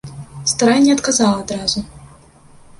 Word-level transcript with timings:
Старая 0.51 0.77
не 0.85 0.95
адказала 0.97 1.37
адразу. 1.43 1.87